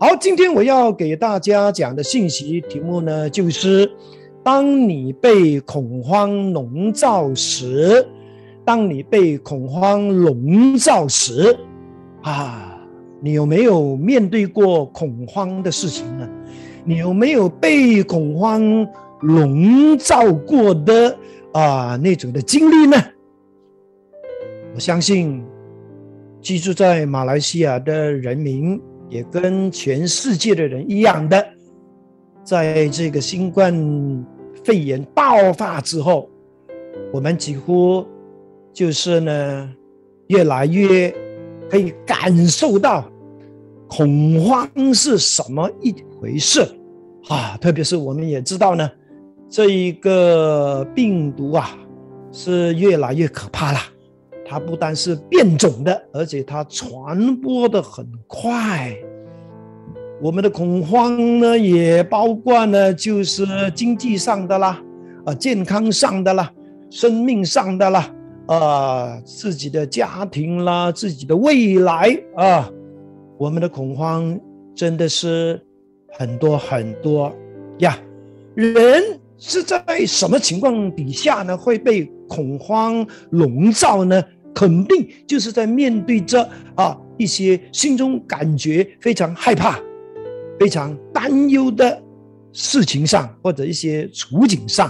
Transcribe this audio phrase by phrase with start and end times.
[0.00, 3.90] 好，今天我要给大家讲的信息题目呢，就是
[4.44, 8.06] 当你被恐慌笼罩时，
[8.64, 11.58] 当你被恐慌笼罩时，
[12.22, 12.78] 啊，
[13.20, 16.28] 你有没有面对过恐慌的事情呢？
[16.84, 18.62] 你有没有被恐慌
[19.22, 21.18] 笼罩过的
[21.52, 22.96] 啊那种的经历呢？
[24.76, 25.44] 我相信
[26.40, 28.80] 居住在马来西亚的人民。
[29.08, 31.46] 也跟全世界的人一样的，
[32.44, 33.74] 在这个新冠
[34.64, 36.28] 肺炎爆发之后，
[37.12, 38.06] 我们几乎
[38.72, 39.70] 就是呢，
[40.28, 41.14] 越来越
[41.70, 43.10] 可以感受到
[43.88, 46.60] 恐慌是什么一回事
[47.28, 47.56] 啊！
[47.60, 48.90] 特别是我们也知道呢，
[49.48, 51.78] 这一个病毒啊，
[52.30, 53.78] 是越来越可怕了。
[54.48, 58.96] 它不单是变种的，而且它传播的很快。
[60.22, 64.82] 我们的恐慌呢，也包括呢，就是经济上的啦，
[65.26, 66.50] 啊，健康上的啦，
[66.90, 68.10] 生命上的啦，
[68.46, 72.70] 啊，自己的家庭啦，自己的未来啊，
[73.36, 74.36] 我们的恐慌
[74.74, 75.60] 真的是
[76.12, 77.32] 很多很多
[77.78, 77.96] 呀。
[78.54, 84.20] 人是在什么情况底下呢，会被恐慌笼罩呢？
[84.54, 89.78] 肯定就是在面对着啊一些心中感觉非常害怕、
[90.58, 92.02] 非常担忧的
[92.52, 94.88] 事情上，或者一些处境上，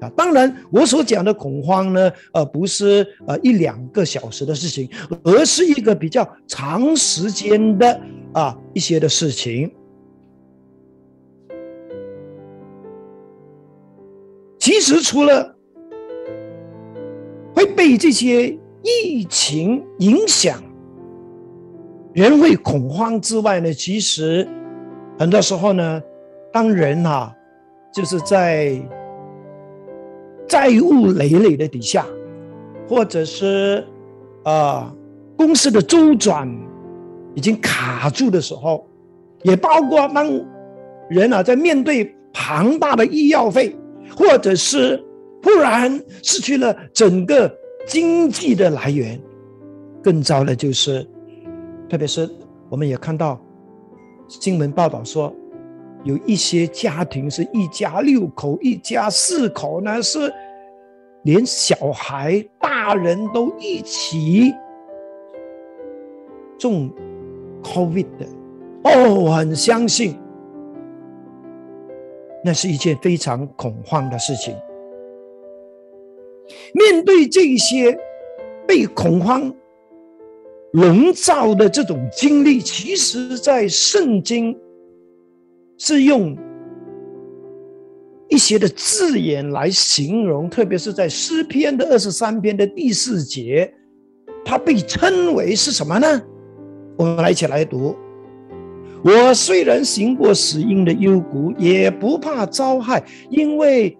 [0.00, 4.88] 啊，当然我所讲的恐慌呢，呃，不是呃一两个小时的事情，
[5.22, 8.00] 而是一个比较长时间的
[8.32, 9.70] 啊一些的事情。
[14.58, 15.56] 其实除了
[17.54, 18.58] 会被这些。
[18.86, 20.62] 疫情影响
[22.14, 24.46] 人会恐慌之外呢，其实
[25.18, 26.00] 很多时候呢，
[26.52, 27.34] 当人啊，
[27.92, 28.80] 就是在
[30.46, 32.06] 债务累累的底下，
[32.88, 33.84] 或者是
[34.44, 34.94] 啊
[35.36, 36.48] 公司的周转
[37.34, 38.88] 已经卡住的时候，
[39.42, 40.26] 也包括当
[41.10, 43.76] 人啊在面对庞大的医药费，
[44.16, 45.04] 或者是
[45.42, 47.52] 忽然失去了整个。
[47.86, 49.18] 经济的来源，
[50.02, 51.06] 更糟的就是，
[51.88, 52.28] 特别是
[52.68, 53.40] 我们也看到
[54.28, 55.32] 新闻报道说，
[56.02, 60.32] 有一些家庭是一家六口、一家四口呢，是
[61.22, 64.52] 连小孩、大人都一起
[66.58, 66.90] 中
[67.62, 68.26] COVID 的。
[68.82, 70.16] 哦，我很相信，
[72.44, 74.56] 那是一件非常恐慌的事情。
[76.72, 77.98] 面对这些
[78.66, 79.52] 被恐慌
[80.72, 84.56] 笼罩的这种经历，其实，在圣经
[85.78, 86.36] 是用
[88.28, 93.72] 一些的字眼来形容，特别是在诗篇的二十三篇的第四节，
[94.44, 96.22] 它被称为是什么呢？
[96.96, 97.96] 我们来一起来读：
[99.02, 103.96] 我虽然行过死荫的幽谷，也不怕遭害，因为。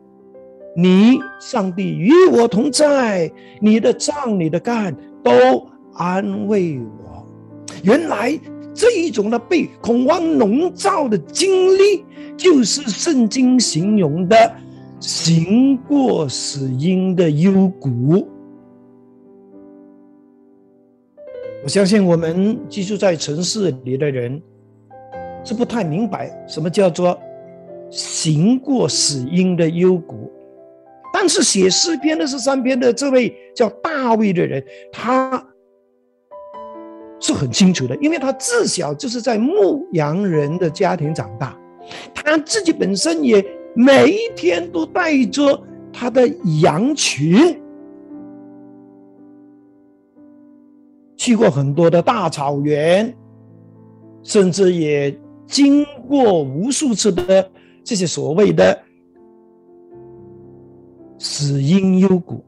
[0.76, 3.32] 你，上帝与我同在，
[3.62, 7.26] 你的杖、你的干都安慰我。
[7.82, 8.38] 原来
[8.75, 12.04] 这一种的被恐慌笼罩的经历，
[12.36, 14.36] 就是圣经形容的
[15.00, 18.28] 行过死荫的幽谷。
[21.62, 24.41] 我相信我们居住在城市里的人，
[25.42, 27.19] 是不太明白什么叫做
[27.91, 30.31] 行过死荫的幽谷。
[31.19, 34.62] 但是写诗篇的是三篇的这位叫大卫的人，
[34.93, 35.43] 他
[37.19, 41.59] 是很清楚的，因为他自小就是在牧羊人的家庭长大，
[42.15, 43.43] 他自己本身也
[43.75, 45.59] 每一天都带着
[45.91, 46.28] 他的
[46.60, 47.59] 羊群
[51.16, 53.16] 去过很多的大草原，
[54.22, 57.51] 甚至也经过无数次的
[57.83, 58.83] 这些所谓的。
[61.18, 62.45] 死因幽谷，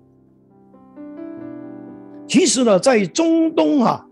[2.27, 4.07] 其实呢，在中东啊，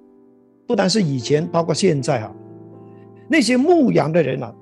[0.67, 2.32] 不单是以前，包括现在啊，
[3.29, 4.55] 那些牧羊的人啊，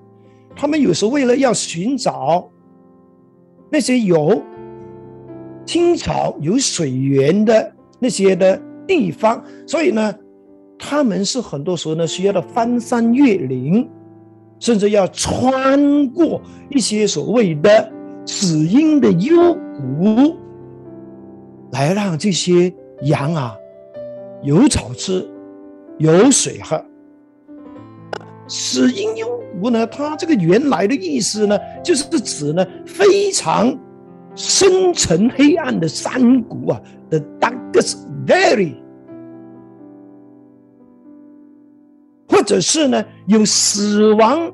[0.56, 2.50] 他们有时候为了要寻找
[3.70, 4.43] 那些有
[5.64, 10.14] 青草、有水源的那些的地方，所以呢，
[10.79, 13.88] 他们是很多时候呢，需要的翻山越岭，
[14.58, 17.93] 甚至要穿过一些所谓的
[18.25, 19.56] 死因的幽。
[19.75, 20.37] 谷，
[21.73, 22.73] 来让这些
[23.03, 23.56] 羊啊
[24.41, 25.29] 有草吃，
[25.99, 26.81] 有水喝。
[28.47, 29.26] 死因幽
[29.61, 33.76] 谷呢，它这个原来的意思呢，就是指呢非常
[34.37, 36.81] 深沉黑暗的山谷啊
[37.11, 38.76] ，the darkest valley，
[42.29, 44.53] 或者是呢有死亡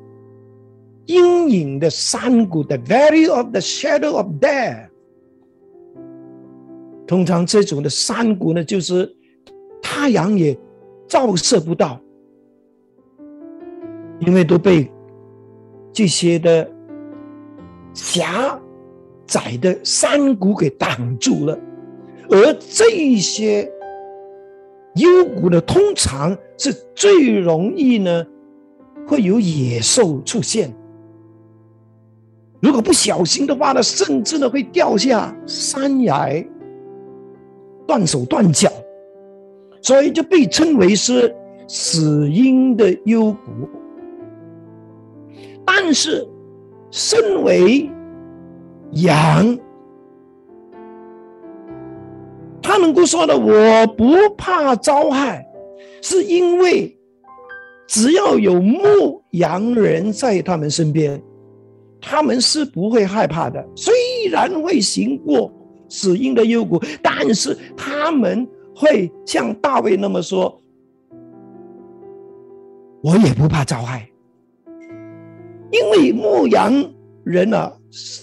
[1.07, 4.89] 阴影的山谷，the valley of the shadow of death。
[7.07, 9.13] 通常这种的山谷呢，就是
[9.83, 10.57] 太阳也
[11.09, 12.01] 照射不到。
[14.21, 14.93] 因为都被
[15.93, 16.71] 这些的
[17.95, 18.61] 狭
[19.27, 21.59] 窄的山谷给挡住了，
[22.29, 23.73] 而这些
[24.97, 28.27] 幽谷呢，通常是最容易呢
[29.07, 30.71] 会有野兽出现。
[32.61, 36.45] 如果不小心的话呢，甚至呢会掉下山崖，
[37.87, 38.71] 断手断脚，
[39.81, 41.35] 所以就被称为是
[41.67, 43.69] 死因的幽谷。
[45.65, 46.29] 但是，
[46.91, 47.89] 身为
[48.93, 49.59] 羊，
[52.61, 55.47] 他能够说的“我不怕遭害”，
[56.03, 56.95] 是因为
[57.87, 61.23] 只要有牧羊人在他们身边，
[62.01, 63.65] 他们是不会害怕的。
[63.77, 63.95] 虽
[64.31, 65.53] 然会行过
[65.89, 70.61] 死荫的幽谷，但是他们会像大卫那么说
[73.03, 74.09] ：“我也不怕遭害。”
[75.73, 76.73] 因为牧羊
[77.25, 77.73] 人呢，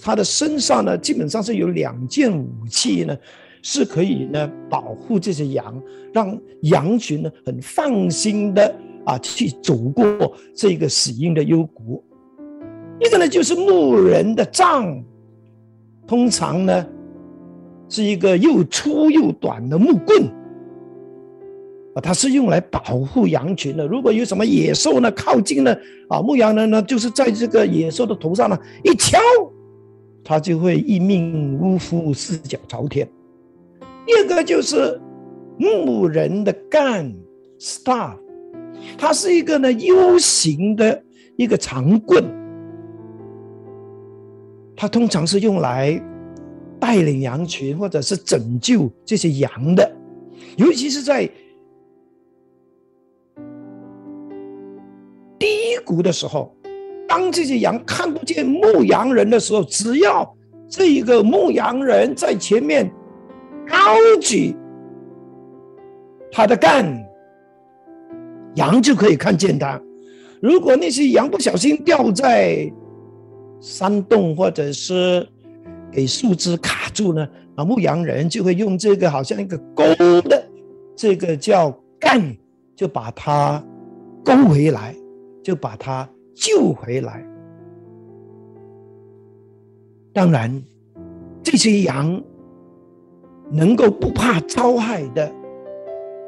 [0.02, 3.16] 他的身上呢，基本上是有两件武器呢，
[3.62, 5.82] 是可以呢保护这些羊，
[6.12, 8.74] 让羊群呢很放心的
[9.06, 12.04] 啊去走过这个死荫的幽谷。
[13.00, 15.02] 一个呢就是牧人的杖，
[16.06, 16.86] 通常呢
[17.88, 20.24] 是一个又粗又短的木棍。
[21.94, 23.86] 啊它是用来保护羊群的。
[23.86, 25.76] 如果有什么野兽呢靠近呢，
[26.08, 29.18] 啊，牧羊人呢就是在这个野兽的头上呢一敲，
[30.22, 33.08] 他就会一命呜呼，四脚朝天。
[34.06, 35.00] 第二个就是
[35.56, 37.12] 牧人的干
[37.58, 38.16] staff，
[38.96, 41.02] 它是一个呢 U 型的
[41.36, 42.24] 一个长棍，
[44.80, 46.00] 它通常是用来
[46.78, 49.92] 带领羊群或者是拯救这些羊的，
[50.56, 51.28] 尤其是在
[55.38, 55.48] 低。
[55.84, 56.54] 谷的时候，
[57.08, 60.36] 当这些羊看不见牧羊人的时候，只要
[60.68, 62.92] 这一个牧羊人在前面
[63.66, 64.54] 高举
[66.30, 67.02] 他的杆，
[68.56, 69.80] 羊就可以看见他。
[70.42, 72.70] 如果那些羊不小心掉在
[73.60, 75.26] 山洞或者是
[75.90, 79.84] 给树枝卡住呢，啊，牧羊人就会用这个好像一个钩
[80.22, 80.44] 的
[80.94, 82.36] 这个叫杆，
[82.76, 83.64] 就把它
[84.24, 84.94] 勾回来。
[85.40, 87.24] 就把他救回来。
[90.12, 90.62] 当然，
[91.42, 92.22] 这些羊
[93.50, 95.32] 能够不怕遭害的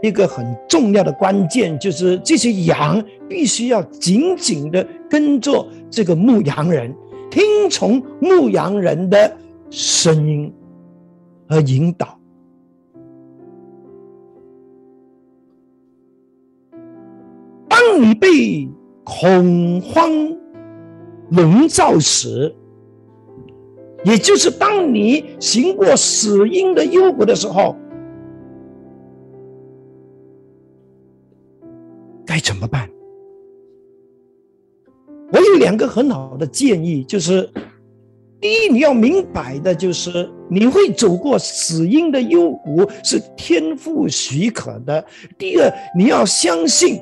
[0.01, 6.95] 一个很重要的关键，就是这些羊必须要紧紧的跟着这个牧羊人，
[7.31, 9.37] 听从牧羊人的
[9.71, 10.53] 声音
[11.49, 12.19] 和引导。
[17.69, 18.69] 当你被
[19.05, 20.11] 恐慌
[21.31, 22.55] 笼罩时，
[24.05, 27.77] 也就是当你行过死荫的幽谷的时候，
[32.27, 32.89] 该怎么办？
[35.33, 37.49] 我有两个很好的建议，就是
[38.41, 45.03] 第一，你要明白的就是，你会走过死荫的幽谷是天赋许可的；
[45.39, 47.01] 第二，你要相信。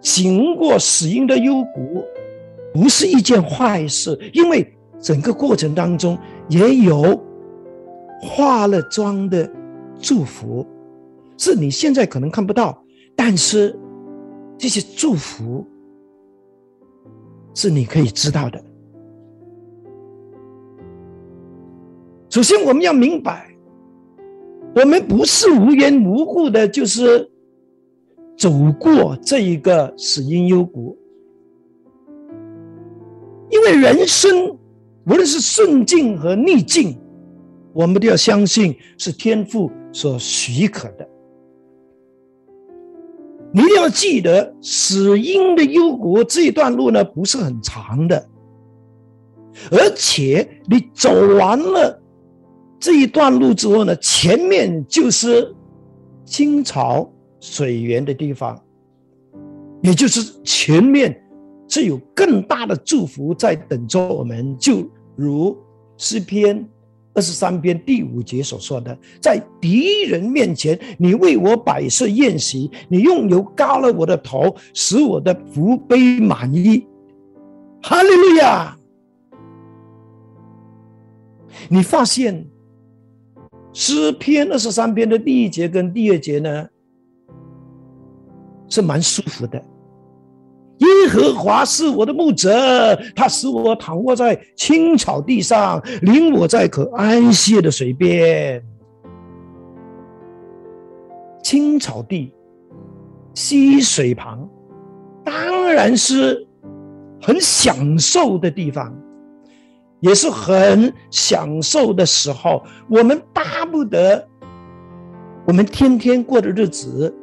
[0.00, 2.02] 经过死荫的幽谷，
[2.74, 4.66] 不是一件坏事，因为
[5.00, 7.22] 整个过程当中也有
[8.20, 9.48] 化了妆的
[10.00, 10.66] 祝福，
[11.38, 12.82] 是你现在可能看不到，
[13.14, 13.78] 但是
[14.58, 15.64] 这些祝福
[17.54, 18.62] 是你可以知道的。
[22.30, 23.54] 首先，我们要明白，
[24.74, 27.28] 我们不是无缘无故的，就是。
[28.34, 30.98] 走过这一个死因幽谷，
[33.50, 34.48] 因为人生
[35.04, 36.98] 无论是顺境和逆境，
[37.72, 41.08] 我们都要相信是天父所许可的。
[43.52, 48.28] 你一定要记得，死因的幽谷这一段路呢不是很长的，
[49.70, 52.02] 而且你走完了
[52.80, 55.54] 这一段路之后呢，前面就是
[56.24, 57.10] 清朝。
[57.44, 58.56] 水源的地方，
[59.82, 61.20] 也就是前面
[61.66, 64.56] 是有更大的祝福在等着我们。
[64.56, 65.58] 就如
[65.96, 66.64] 诗篇
[67.14, 76.86] 二十三篇第五节所说的，在敌人面前，你为我摆设宴席，你用油膏了我的头，使我的福杯满溢。
[77.82, 78.78] 哈利路亚！
[81.68, 82.46] 你发现
[83.72, 86.68] 诗篇二十三篇的第一节跟第二节呢，
[88.68, 89.62] 是蛮舒服的。
[90.82, 98.62] 耶和华是我的牧者，他使我躺卧在青草地上，领我在可安歇的水边。
[101.42, 102.32] 青草地，
[103.34, 104.48] 溪水旁，
[105.24, 106.46] 当然是
[107.20, 108.92] 很享受的地方。
[110.00, 114.26] 也是很享受的时候，我们巴不得
[115.46, 117.14] 我们天天过的日子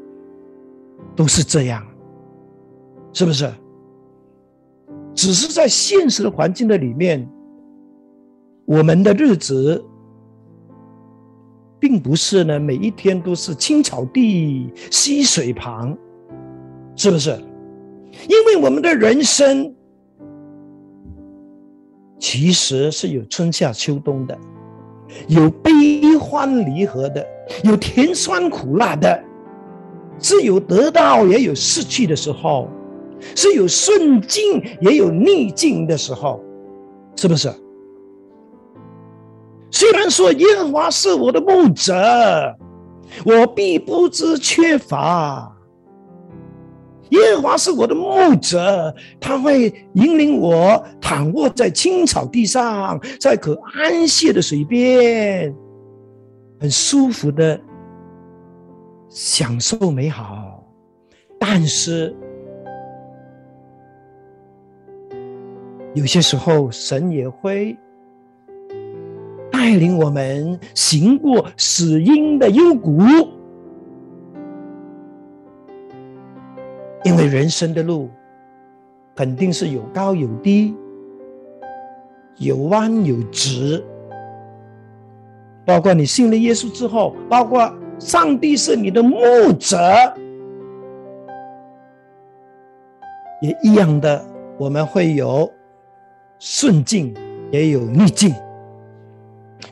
[1.13, 1.85] 都是这样，
[3.13, 3.49] 是不是？
[5.13, 7.27] 只是在现实的环境的里面，
[8.65, 9.83] 我们的日子
[11.79, 15.97] 并不是呢，每一天都是青草地、溪水旁，
[16.95, 17.31] 是不是？
[18.27, 19.75] 因为我们的人生。
[22.21, 24.37] 其实是有春夏秋冬的，
[25.29, 27.25] 有悲欢离合的，
[27.63, 29.23] 有甜酸苦辣的，
[30.19, 32.67] 是有得到也有失去的时候，
[33.35, 36.43] 是有顺境也有逆境的时候，
[37.15, 37.51] 是不是？
[39.71, 41.93] 虽然说耶和华是我的牧者，
[43.23, 45.55] 我必不知缺乏。
[47.09, 55.55] 耶和华是我的牧者，他会引领我躺卧在青草地上，在可安歇的水边，
[56.59, 57.59] 很舒服的
[59.07, 60.63] 享受美好。
[61.39, 62.15] 但是
[65.93, 67.77] 有些时候，神也会
[69.51, 73.01] 带领我们行过死荫的幽谷。
[77.03, 78.09] 因为人生的路
[79.15, 80.75] 肯定是有高有低，
[82.37, 83.83] 有弯有直。
[85.65, 89.17] 包括你信了耶稣之后，包括上帝是你的牧
[89.59, 89.77] 者，
[93.41, 94.23] 也一样的，
[94.57, 95.51] 我们会有
[96.39, 97.13] 顺境，
[97.51, 98.33] 也有逆境。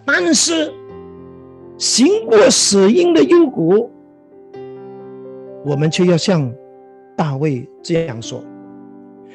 [0.06, 0.72] 但是
[1.78, 3.90] 行过死荫的幽谷，
[5.66, 6.54] 我们却要像。
[7.16, 8.44] 大卫这样说：“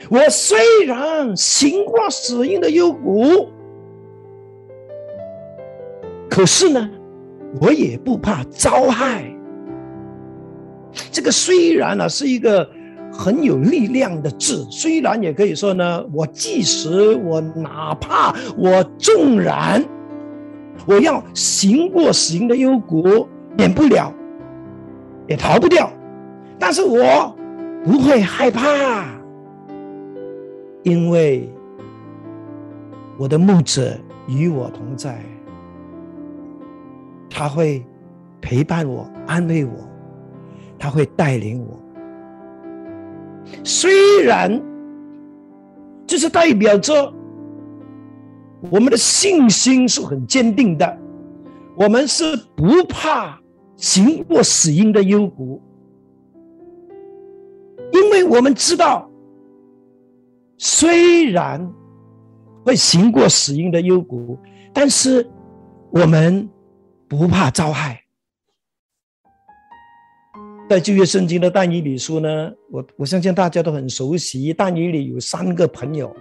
[0.08, 3.48] 我虽然行过死荫的幽谷，
[6.30, 6.88] 可是呢，
[7.60, 9.24] 我也不怕遭害。
[11.10, 12.70] 这个虽然呢是一个
[13.12, 19.84] 很有力量的字，虽然也可以说呢，我即使我哪怕我纵然
[20.86, 24.12] 我要行过死荫的幽谷，免不了，
[25.28, 25.88] 也逃不掉，
[26.58, 27.36] 但是我。”
[27.84, 29.04] 不会害怕，
[30.84, 31.52] 因为
[33.18, 35.20] 我的牧者与我同在，
[37.28, 37.84] 他会
[38.40, 39.72] 陪伴我、安慰我，
[40.78, 41.81] 他会带领我。
[43.64, 44.60] 虽然
[46.06, 47.12] 这是代表着
[48.70, 50.98] 我们的信心是很坚定的，
[51.76, 53.40] 我们是不怕
[53.76, 55.60] 行过死荫的幽谷。
[57.92, 59.10] 因为我们知道，
[60.56, 61.72] 虽然
[62.64, 64.38] 会行过死荫的幽谷，
[64.72, 65.28] 但是
[65.90, 66.48] 我们
[67.08, 68.00] 不怕遭害。
[70.70, 74.54] 在旧约圣经的但以理书呢，我我相信大家都很熟悉。
[74.54, 76.14] 但以理有三个朋友，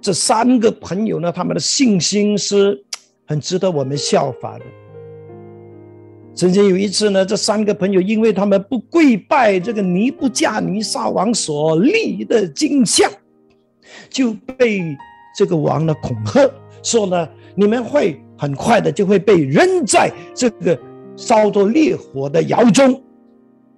[0.00, 2.78] 这三个朋友呢，他们的信心是
[3.26, 4.64] 很值得我们效法的。
[6.34, 13.10] 曾经有一次呢，这三个朋友因为他们不跪拜这个尼布加尼撒王所立的金像，
[14.10, 14.82] 就被
[15.34, 16.50] 这个王呢恐吓，
[16.82, 20.78] 说呢你们会很快的就会被扔在这个
[21.20, 22.98] 烧着烈火的窑中，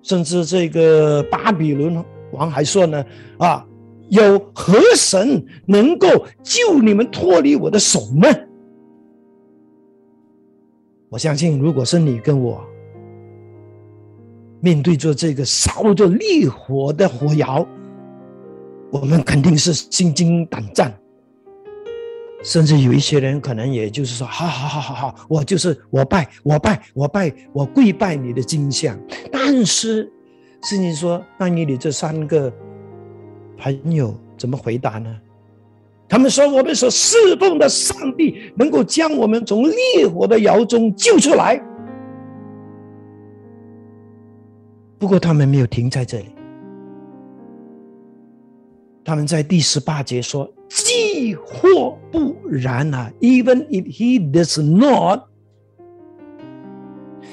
[0.00, 3.04] 甚至这个巴比伦王还说呢
[3.36, 3.66] 啊，
[4.10, 6.06] 有何神能够
[6.44, 8.28] 救你们脱离我的手呢？
[11.10, 12.64] 我相信，如果是你跟我
[14.60, 17.66] 面对着这个烧着烈火的火窑，
[18.92, 20.96] 我们肯定是心惊胆战，
[22.42, 28.98] 甚至有一些人可能也就是说：“好好好好好，我就是我拜我拜我拜我跪拜你的金像。”
[29.30, 30.10] 但是，
[30.62, 32.52] 圣经说：“那你你这三个
[33.56, 35.14] 朋友怎么回答呢？
[36.08, 41.62] 他们说：“我们所侍奉的上帝能够将我们从烈火的窑中救出来。”
[44.98, 46.26] 不过，他们没有停在这里。
[49.04, 55.24] 他们在第十八节说：“既或不然啊，even if he does not，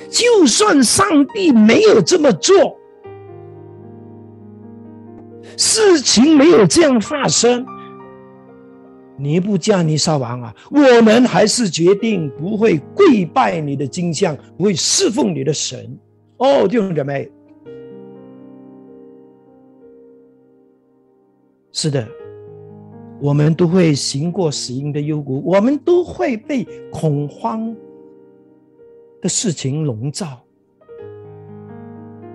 [0.09, 2.75] 就算上帝没有这么做，
[5.57, 7.65] 事情没有这样发生。”
[9.21, 15.99] 尼布加尼撒王啊，我们还是决定不会跪拜你的金像，不会侍奉你的神。
[16.37, 17.29] 哦，弟兄姐妹，
[21.71, 22.07] 是的，
[23.19, 27.75] 我们都会行过死荫的幽谷，我们都会被恐慌
[29.21, 30.39] 的事情笼罩。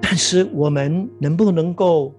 [0.00, 2.12] 但是，我们能不能够？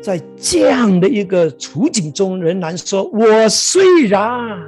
[0.00, 4.60] 在这样的一个处境中，仍然说：“我虽然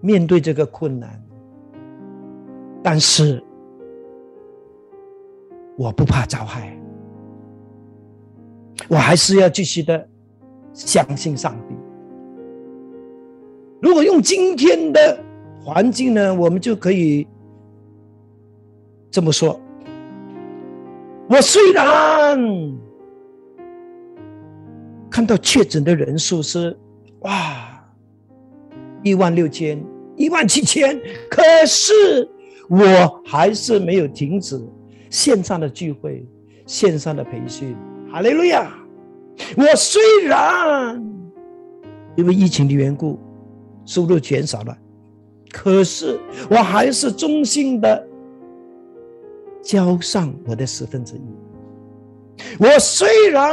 [0.00, 1.24] 面对这个困难，
[2.82, 3.40] 但是
[5.78, 6.76] 我不怕遭害，
[8.88, 10.08] 我还是要继续的
[10.72, 11.74] 相信上帝。”
[13.80, 15.18] 如果用今天的
[15.64, 17.26] 环境呢，我们就可以
[19.10, 19.60] 这么说
[21.28, 22.38] ：“我虽然……”
[25.10, 26.74] 看到确诊的人数是
[27.20, 27.84] 哇，
[29.02, 29.78] 一万六千、
[30.16, 30.98] 一万七千，
[31.28, 31.92] 可是
[32.70, 34.58] 我还是没有停止
[35.10, 36.26] 线上的聚会、
[36.66, 37.76] 线上的培训。
[38.12, 38.70] 哈利路亚！
[39.56, 41.02] 我虽然
[42.14, 43.18] 因为疫情的缘故
[43.86, 44.76] 收入减少了，
[45.50, 48.06] 可是我还是衷心的
[49.62, 51.22] 交上我的十分之一。
[52.58, 53.50] 我虽然。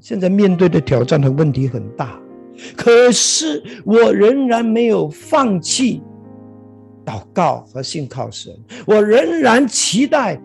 [0.00, 2.18] 现在面对的挑战和问题很大，
[2.74, 6.02] 可是我仍然没有放弃
[7.04, 8.50] 祷告和信靠神。
[8.86, 10.40] 我仍然期待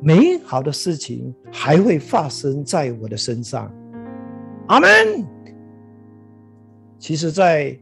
[0.00, 3.72] 美好的事情还会发生在我的身上。
[4.68, 4.88] 阿门。
[6.98, 7.78] 其实，在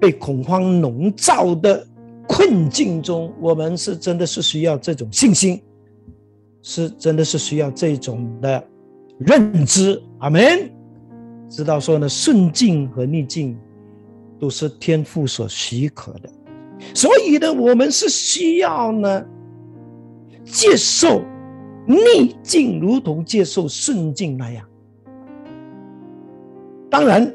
[0.00, 1.86] 被恐慌笼罩的
[2.26, 5.62] 困境中，我们是真的是需要这种信心。
[6.62, 8.62] 是，真的是需要这种的
[9.18, 10.70] 认知，阿门。
[11.48, 13.58] 知道说呢，顺境和逆境
[14.38, 16.30] 都是天父所许可的，
[16.94, 19.24] 所以呢，我们是需要呢
[20.44, 21.22] 接受
[21.86, 24.64] 逆境，如同接受顺境那样。
[26.90, 27.32] 当然，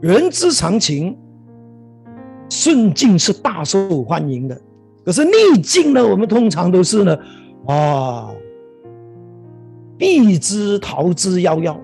[0.00, 1.16] 人之常情，
[2.48, 4.60] 顺境是大受欢迎的，
[5.04, 7.18] 可是逆境呢，我们通常都是呢。
[7.66, 8.32] 啊，
[9.98, 11.76] 避之逃之夭夭。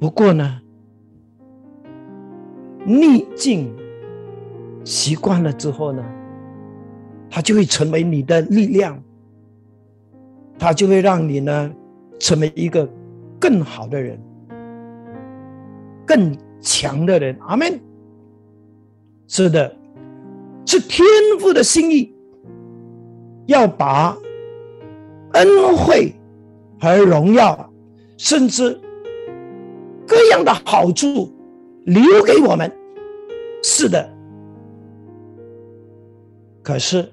[0.00, 0.60] 不过呢，
[2.84, 3.72] 逆境
[4.84, 6.04] 习惯了之后呢，
[7.30, 9.02] 它就会成为你的力量，
[10.58, 11.72] 它就会让你呢
[12.18, 12.88] 成为一个
[13.38, 14.20] 更好的人，
[16.06, 17.36] 更强的人。
[17.46, 17.80] 阿门。
[19.28, 19.74] 是的，
[20.66, 21.06] 是天
[21.40, 22.14] 赋的心意。
[23.46, 24.16] 要把
[25.32, 26.14] 恩惠
[26.80, 27.72] 和荣耀，
[28.16, 28.78] 甚至
[30.06, 31.32] 各样的好处
[31.84, 32.70] 留给我们。
[33.62, 34.11] 是的，
[36.62, 37.10] 可是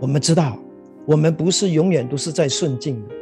[0.00, 0.56] 我们知道，
[1.04, 3.14] 我们不是永远都是在顺境的。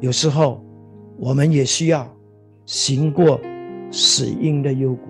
[0.00, 0.64] 有时候，
[1.18, 2.08] 我们也需要
[2.64, 3.40] 行过
[3.90, 5.08] 死荫的幽谷。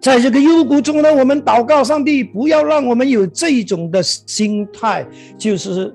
[0.00, 5.06] 在这个幽谷中呢，我们祷告上帝，不要让我们有这种的心态，
[5.38, 5.94] 就是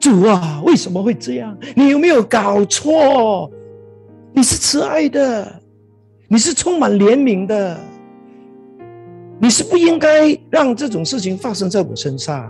[0.00, 1.56] 主啊，为什么会这样？
[1.76, 3.50] 你有没有搞错？
[4.32, 5.60] 你是慈爱的，
[6.26, 7.78] 你是充满怜悯的，
[9.42, 12.48] 你是不应该让这种事情发生在我身上。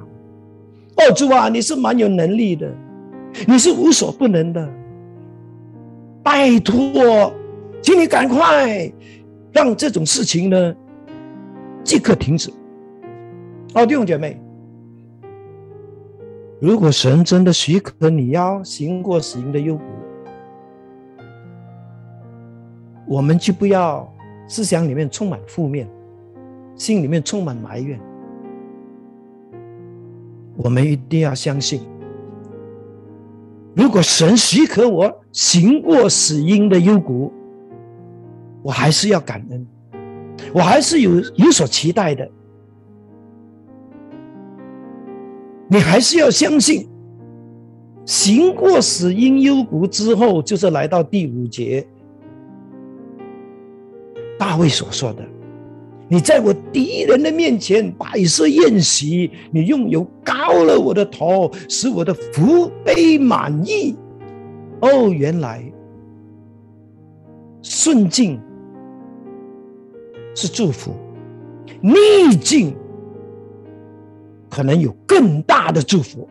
[0.96, 2.70] 哦，主啊，你是蛮有能力的，
[3.48, 4.68] 你是无所不能的，
[6.22, 7.32] 拜托，
[7.80, 8.92] 请你赶快。
[9.54, 10.74] 让这种事情呢，
[11.84, 12.50] 即刻停止。
[13.74, 14.40] 哦，弟兄姐妹，
[16.58, 19.82] 如果神真的许可你要行过死荫的幽谷，
[23.06, 24.10] 我们就不要
[24.48, 25.86] 思想里面充满负面，
[26.82, 28.00] 心里面充满埋怨。
[30.56, 31.80] 我们一定要相信，
[33.76, 37.32] 如果神许可我行过死荫的幽谷。
[38.64, 39.66] 我还是要感恩，
[40.54, 42.28] 我还是有有所期待的。
[45.68, 46.88] 你还是要相信，
[48.04, 51.84] 行过死因幽谷之后，就是来到第五节，
[54.38, 55.24] 大卫所说的
[56.12, 63.96] ：“你在我敌人的面前摆设宴席，你用油膏了我的头，使我的福杯满意。”
[64.80, 65.64] 哦，原来
[67.62, 68.38] 顺境
[70.34, 70.92] 是祝福，
[71.80, 72.74] 逆境。
[74.50, 76.28] 可能有更大的祝福，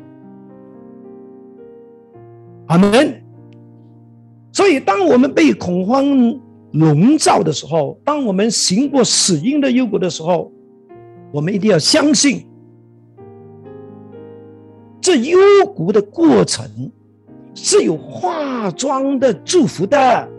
[2.67, 3.19] 阿门。
[4.51, 6.05] 所以，当我们被恐慌
[6.71, 10.51] 笼罩的时候，当我们行过死荫的幽谷的时候，
[11.31, 12.45] 我们一定要相信，
[14.99, 15.37] 这幽
[15.75, 16.65] 谷的过程
[17.53, 20.29] 是有化妆的祝福的。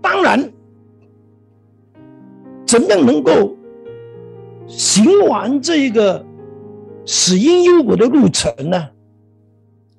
[0.00, 0.52] 当然，
[2.66, 3.56] 怎样能够？
[4.68, 6.24] 行完这一个
[7.04, 8.88] 死因忧果的路程呢，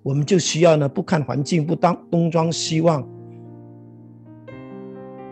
[0.02, 3.08] 我们就需要呢不看环境，不当东张西望，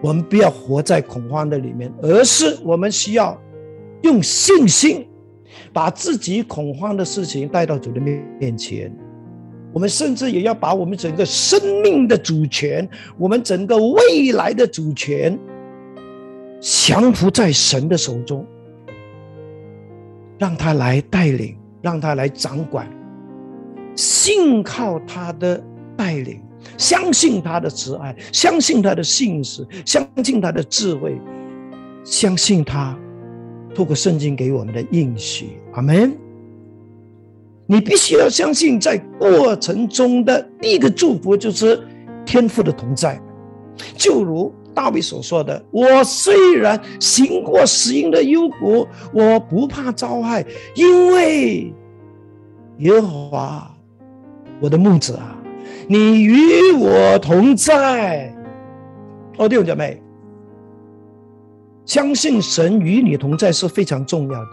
[0.02, 3.40] 我们不要活在恐慌的里面，而是我们需要
[4.02, 5.08] 用信心
[5.72, 8.92] 把自己恐慌的事情带到主的面面前。
[9.74, 12.88] 我们甚至也要把我们整个生命的主权，
[13.18, 15.40] 我们整个未来的主权
[16.60, 18.46] 降服在神的手中。
[20.38, 22.90] 让他来带领，让他来掌管，
[23.96, 25.64] 信靠他的
[25.96, 26.42] 带领，
[26.78, 31.20] 相信他的慈爱，相信他的信实，相信他的智慧，
[32.04, 32.98] 相信他
[33.76, 35.58] 透过圣经给我们的应许。
[35.74, 36.16] 阿门。
[37.68, 41.82] 你必须要相信，在过程中的第一个祝福就是
[42.26, 43.22] 天父的同在，
[43.96, 44.54] 就如。
[44.74, 50.46] 大卫所说的：“我虽然行过死荫的幽谷，我不怕遭害，
[50.76, 51.74] 因为
[52.78, 53.70] 耶和华
[54.62, 55.38] 我的牧者啊，
[55.88, 58.34] 你与我同在。”
[59.38, 60.02] 哦，弟兄姐妹，
[61.86, 64.52] 相信神与你同在是非常重要的，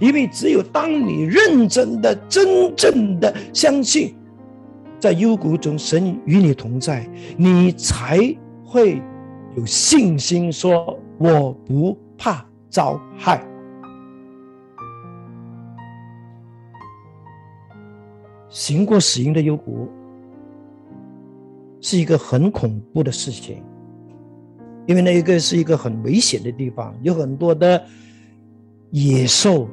[0.00, 4.14] 因为只有当你认真的、真正的相信，
[4.98, 8.18] 在幽谷中神与你同在，你才
[8.64, 9.02] 会。
[9.56, 13.42] 有信心说：“我不怕遭害。”
[18.50, 19.88] 行过死荫的幽谷
[21.88, 23.62] 是一个很恐怖的事情，
[24.88, 27.80] 因为那一个是一个很危险的地方，有很多的
[28.90, 29.68] 野兽、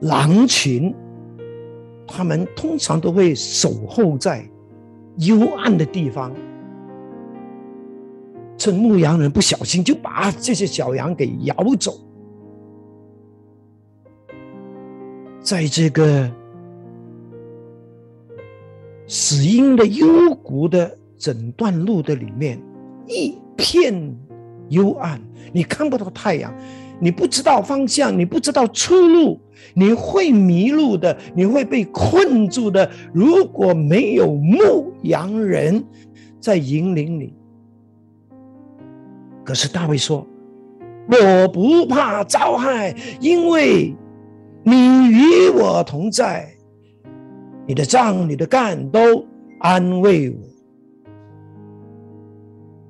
[0.00, 0.94] 狼群，
[2.06, 4.42] 他们通常都会守候在
[5.18, 6.34] 幽暗的地方。
[8.56, 11.92] 趁牧羊人不小心，就把这些小羊给咬走。
[15.42, 16.30] 在这个
[19.06, 22.60] 死荫的幽谷的整段路的里面，
[23.06, 23.94] 一片
[24.70, 25.20] 幽暗，
[25.52, 26.52] 你看不到太阳，
[27.00, 29.38] 你不知道方向，你不知道出路，
[29.72, 32.90] 你会迷路的，你会被困住的。
[33.14, 35.84] 如果没有牧羊人
[36.40, 37.32] 在引领你。
[39.44, 40.26] 可是大卫说
[41.06, 43.94] ：“我不怕遭害，因为
[44.64, 46.48] 你与我同在，
[47.64, 49.24] 你的杖、你的干都
[49.60, 50.36] 安慰我。”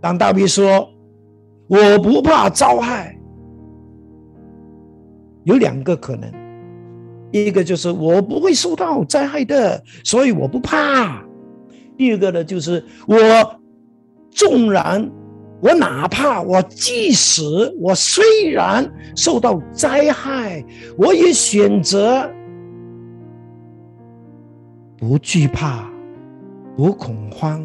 [0.02, 0.86] 当大卫说
[1.68, 3.16] ：“我不怕遭害”，
[5.44, 6.30] 有两个可能：
[7.30, 11.24] 一个就是我不会受到灾害的，所以我不怕；
[11.96, 13.16] 第二个呢，就是我
[14.30, 15.10] 纵然。
[15.64, 17.40] 我哪怕我即使
[17.78, 18.84] 我虽然
[19.14, 20.60] 受到灾害，
[20.98, 22.28] 我也选择
[24.98, 25.88] 不惧怕、
[26.76, 27.64] 不恐慌，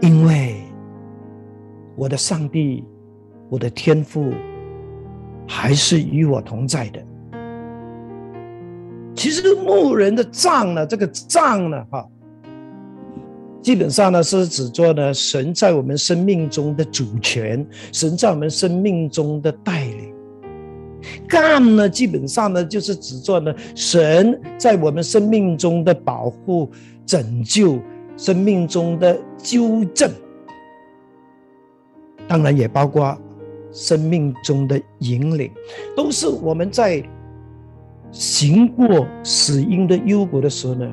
[0.00, 0.56] 因为
[1.96, 2.84] 我的上帝、
[3.48, 4.32] 我的天父
[5.48, 7.02] 还是与我同在的。
[9.14, 12.06] 其实牧人的杖呢，这个杖呢，哈。
[13.62, 20.14] 基本上呢，是指做呢神在我们生命中的主权，神在我们生命中的带领。
[21.26, 26.70] 干呢，基本上呢，就是指做呢神在我们生命中的保护、
[27.04, 27.78] 拯救、
[28.16, 30.10] 生命中的纠正，
[32.26, 33.16] 当然也包括
[33.72, 35.50] 生命中的引领，
[35.94, 37.02] 都是我们在
[38.10, 40.90] 行过死因的幽谷的时候呢，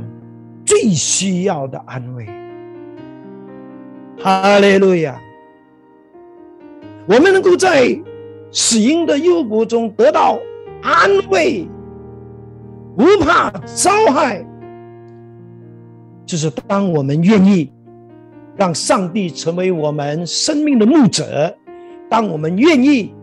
[0.66, 2.28] 最需要的安慰。
[4.20, 5.20] 哈利路亚！
[7.06, 7.98] 我们能够在
[8.52, 10.40] 死因的幽谷中得到
[10.82, 11.68] 安慰，
[12.96, 14.46] 不怕遭害。
[16.26, 17.72] 就是当我们愿意
[18.56, 21.56] 让上帝成为我们生命的牧者，
[22.10, 23.14] 当我们愿意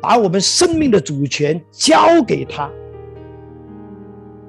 [0.00, 2.70] 把我们生命的主权交给他，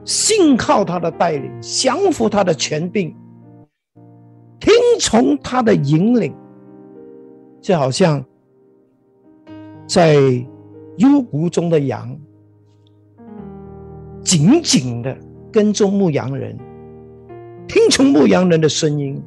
[0.06, 3.15] 信靠他的带领，降服他的权柄，
[4.60, 6.34] 听从他的引领，
[7.60, 8.24] 就好像
[9.88, 10.15] 在
[10.98, 12.17] 幽谷中的羊，
[14.24, 15.17] 紧紧的
[15.52, 16.58] 跟踪牧羊人。
[17.69, 19.21] 听从牧羊人的声音，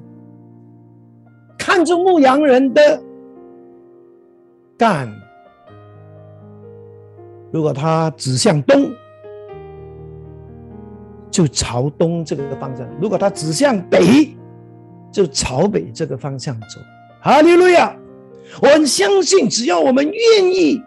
[1.56, 3.00] 看着牧羊人的
[4.76, 5.08] 干。
[7.52, 8.90] 如果他指向东，
[11.30, 14.36] 就朝东这个方向；如果他指向北，
[15.12, 16.80] 就朝北这个方向走。
[17.20, 17.96] 哈利路亚！
[18.60, 20.82] 我很相信，只要我们愿意，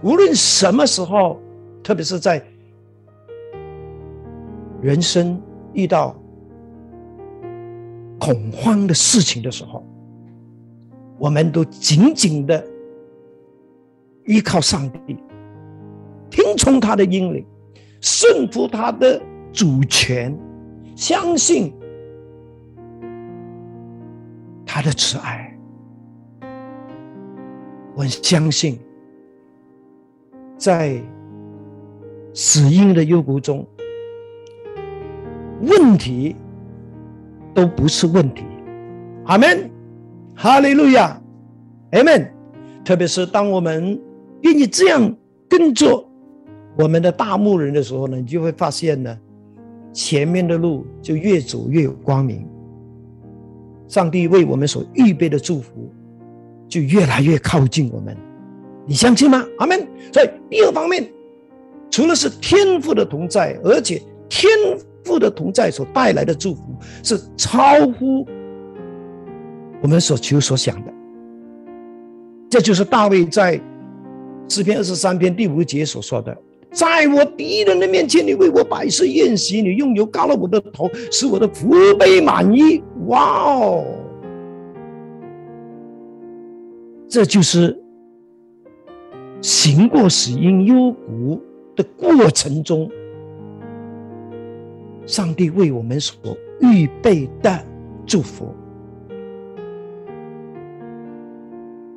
[0.00, 1.40] 无论什么时候，
[1.82, 2.40] 特别是在
[4.80, 6.14] 人生遇到。
[8.24, 9.84] 恐慌的事情的时候，
[11.18, 12.66] 我们都紧紧的
[14.24, 15.14] 依靠上帝，
[16.30, 17.44] 听从他的引领，
[18.00, 19.20] 顺服他的
[19.52, 20.34] 主权，
[20.96, 21.70] 相信
[24.64, 25.54] 他的慈爱。
[27.94, 28.80] 我相信，
[30.56, 30.98] 在
[32.32, 33.66] 死因的幽谷中，
[35.60, 36.34] 问题。
[37.54, 38.44] 都不是问题，
[39.26, 39.70] 阿门，
[40.34, 41.20] 哈利路亚，
[41.92, 42.30] 阿门。
[42.84, 43.98] 特别是当我们
[44.42, 45.16] 愿意这样
[45.48, 46.04] 跟着
[46.76, 49.16] 我们的大牧人的时候呢，你就会发现呢，
[49.92, 52.46] 前面的路就越走越有光明，
[53.88, 55.90] 上帝为我们所预备的祝福
[56.68, 58.16] 就越来越靠近我们，
[58.84, 59.42] 你相信吗？
[59.58, 59.78] 阿门。
[60.12, 61.08] 所以第二方面，
[61.88, 64.50] 除了是天赋的同在，而且天。
[65.04, 66.62] 父的同在所带来的祝福
[67.02, 68.26] 是超乎
[69.82, 70.92] 我们所求所想的。
[72.50, 73.60] 这就是大卫在
[74.48, 76.36] 诗篇二十三篇第五节所说的
[76.70, 83.84] ：“在我敌人的面前，你为我摆设宴席，你用油膏了我的头，使我的福杯满溢。”哇哦！
[87.08, 87.76] 这就是
[89.40, 91.40] 行过死荫幽谷
[91.76, 92.90] 的过程中。
[95.06, 97.64] 上帝为我们所预备的
[98.06, 98.54] 祝福，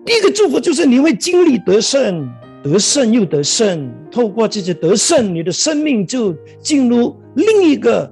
[0.05, 2.29] 第一个祝福就是你会经历得胜，
[2.63, 3.89] 得胜又得胜。
[4.11, 8.11] 透过这些得胜，你的生命就进入另一个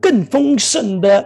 [0.00, 1.24] 更丰盛的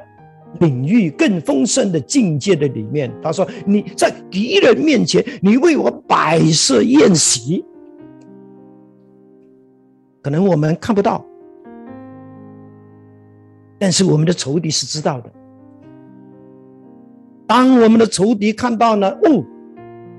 [0.61, 3.11] 领域、更丰盛的境界的里面。
[3.23, 7.65] 他说：“你在敌人面前，你为我摆设宴席。”
[10.23, 11.25] 可能我们看不到。
[13.83, 15.33] 但是我们的仇敌是知道的。
[17.49, 19.45] 当我们的仇敌看到呢，哦，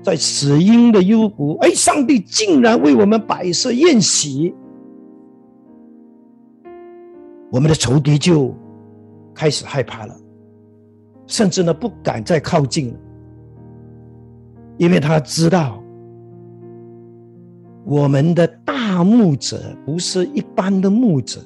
[0.02, 4.54] 在死荫的幽谷，哎，上帝竟然为我们摆设宴席，
[7.50, 8.54] 我们的仇敌就
[9.34, 10.14] 开始害怕了，
[11.26, 13.00] 甚至呢不敢再靠近了，
[14.76, 15.82] 因为他知道
[17.86, 21.40] 我们的大牧者不是一般的牧者。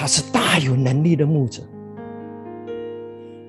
[0.00, 1.60] 他是大有能力的牧者，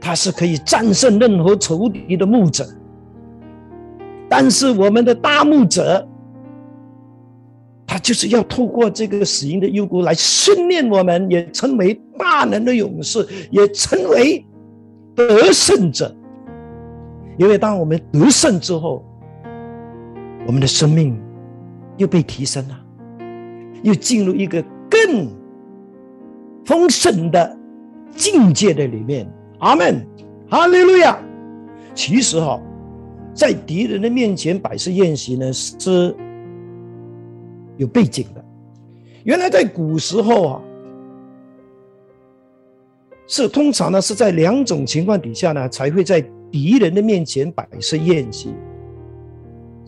[0.01, 2.67] 他是可以战胜任何仇敌的牧者。
[4.27, 6.07] 但是我们的大牧者，
[7.85, 14.43] 他就是要透过这个死因的幽谷来训练我们，也成为大能的勇士，也成为
[15.13, 16.12] 得胜者。
[17.38, 19.05] 因为当我们得胜之后，
[20.47, 21.15] 我们的生命
[21.97, 22.79] 又被提升了，
[23.83, 25.38] 又进入一个更。
[26.69, 27.58] 丰盛的
[28.15, 29.27] 境界的里面，
[29.58, 30.05] 阿门，
[30.47, 31.19] 哈利路亚。
[31.95, 32.62] 其实哈，
[33.34, 36.15] 在敌人的面前摆设宴席呢，是
[37.77, 38.45] 有背景的。
[39.23, 40.62] 原来在古时候啊，
[43.25, 48.53] 是通常呢是在两种情况底下呢，才会在敌人的面前摆设宴席。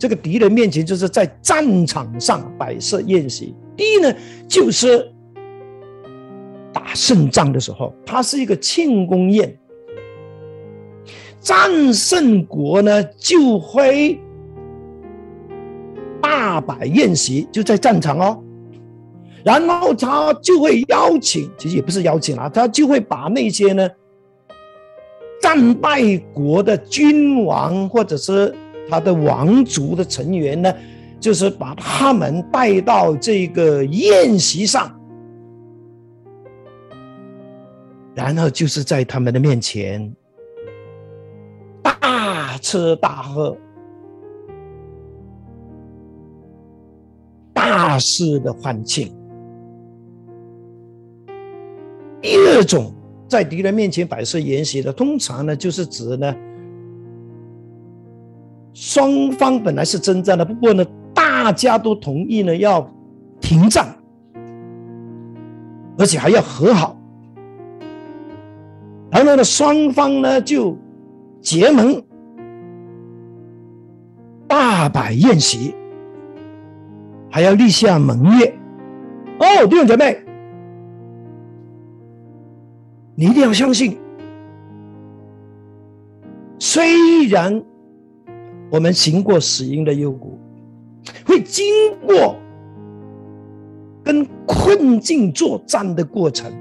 [0.00, 3.54] 这个敌人面前就是在战场上摆设宴席。
[3.76, 4.12] 第一呢，
[4.48, 5.11] 就是。
[6.72, 9.58] 打胜仗的时候，它是一个庆功宴。
[11.40, 14.18] 战胜国呢，就会
[16.20, 18.42] 大摆宴席，就在战场哦。
[19.44, 23.90] 然后他就会邀请，其实也不是邀请啊，他就会把那些呢
[25.40, 28.54] 战败国的君王或者是
[28.88, 30.72] 他的王族的成员呢，
[31.18, 34.96] 就是把他们带到这个宴席上，
[38.14, 40.14] 然后就是在他们的面前
[41.82, 43.56] 大吃大喝，
[47.52, 49.12] 大肆的欢庆。
[52.20, 52.92] 第二种
[53.26, 56.34] 在敌人面前摆设筵席的，通常呢就是指呢，
[58.72, 60.84] 双方本来是征战的，不过呢。
[61.14, 62.88] 大家都同意呢，要
[63.40, 63.94] 停战，
[65.98, 66.96] 而且还要和好。
[69.12, 70.76] 然后呢，双方呢就
[71.40, 72.02] 结盟，
[74.48, 75.74] 大摆宴席，
[77.30, 78.46] 还要立下盟约。
[79.38, 80.18] 哦，弟兄姐妹，
[83.14, 83.98] 你一定要相信，
[86.58, 87.62] 虽然
[88.70, 90.38] 我们行过死荫的幽谷。
[91.26, 91.64] 会经
[92.06, 92.36] 过
[94.04, 96.52] 跟困境作战的过程，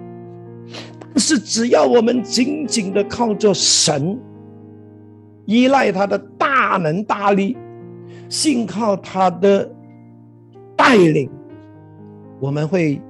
[1.22, 4.20] 是只要我们紧紧的靠着神，
[5.46, 7.56] 依赖他的大能大力，
[8.28, 9.70] 信靠他的
[10.76, 11.30] 带领，
[12.40, 13.02] 我们会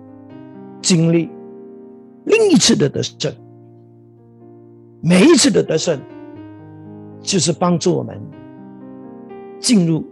[0.82, 1.30] 经历
[2.26, 3.34] 另一次的得胜。
[5.02, 6.00] 每一次的得胜，
[7.21, 8.21] 就是帮助我们
[9.60, 10.06] 进入。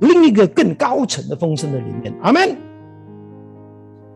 [0.00, 2.56] 另一个更高层的丰盛的里面，阿门。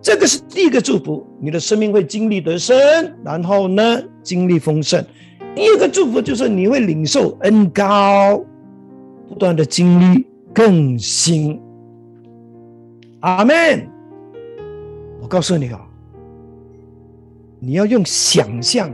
[0.02, 2.76] 这个是第一个祝福，你的生命会经历得生，
[3.24, 5.02] 然后呢，经历丰盛。
[5.54, 8.44] 第二个祝福就是你会领受恩高，
[9.28, 11.60] 不断的经历更新，
[13.20, 13.88] 阿门。
[15.20, 15.80] 我告诉你啊，
[17.60, 18.90] 你要用想象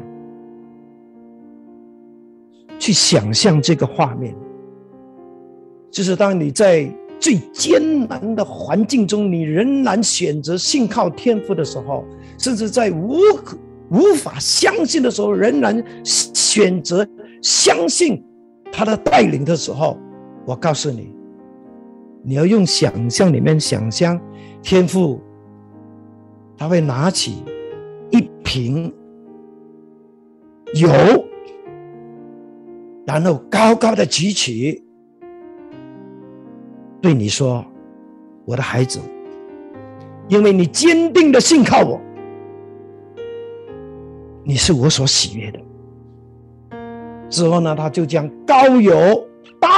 [2.79, 4.35] 去想象这个画面。
[5.91, 6.87] 就是当你在
[7.21, 12.05] 最艰难的环境中，你仍然选择信靠天赋的时候，
[12.39, 13.19] 甚至在无
[13.91, 17.07] 无法相信的时候，仍然选择
[17.43, 18.23] 相信
[18.71, 19.99] 他的带领的时候，
[20.47, 21.13] 我告诉你，
[22.23, 24.21] 你要用想象里面想象
[24.63, 25.21] 天赋，
[26.57, 27.43] 他会拿起
[28.11, 28.93] 一瓶
[30.75, 30.89] 油，
[33.07, 34.85] 然后高高的举起。
[37.01, 37.65] 对你说
[38.45, 39.01] ：“我的孩子，
[40.29, 42.01] 因为你坚定的信靠我，
[44.45, 45.61] 你是我所喜悦的。”
[47.31, 49.27] 之后呢，他就将膏油
[49.61, 49.69] 倒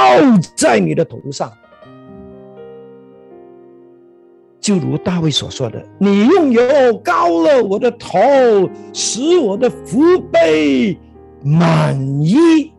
[0.55, 1.51] 在你的头上，
[4.59, 6.61] 就如大卫所说的：“你用油
[7.03, 8.19] 膏了我的头，
[8.93, 10.97] 使我的福杯
[11.43, 12.71] 满溢。”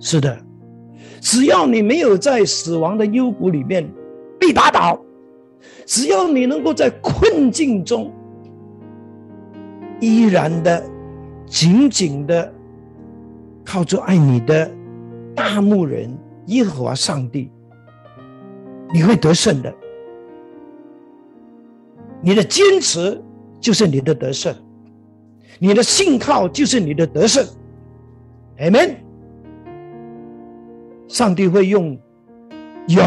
[0.00, 0.47] 是的。
[1.20, 3.88] 只要你没有在死亡的幽谷里面
[4.38, 5.00] 被打倒，
[5.84, 8.12] 只要你能够在困境中
[10.00, 10.84] 依然的
[11.46, 12.52] 紧紧的
[13.64, 14.70] 靠着爱你的
[15.34, 17.50] 大牧人耶和华上帝，
[18.92, 19.74] 你会得胜的。
[22.20, 23.20] 你的坚持
[23.60, 24.54] 就是你的得胜，
[25.58, 27.46] 你的信靠就是你的得胜。
[28.58, 29.07] Amen。
[31.08, 31.98] 上帝会用
[32.86, 33.02] 有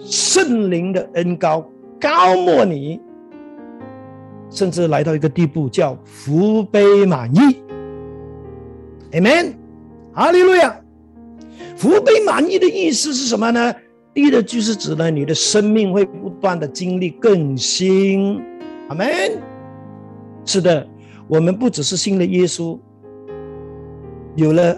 [0.00, 1.64] 圣灵的恩高
[2.00, 3.00] 高莫你，
[4.50, 7.56] 甚至来到一个地步，叫福杯满溢。
[9.12, 9.54] Amen，
[10.12, 10.80] 哈利路亚。
[11.76, 13.72] 福杯满溢的意思是什么呢？
[14.12, 18.42] 第一个就是指呢，你的生命会不断的经历更新。
[18.88, 19.06] 阿门。
[20.44, 20.86] 是的，
[21.28, 22.78] 我们不只是信了耶稣，
[24.34, 24.76] 有了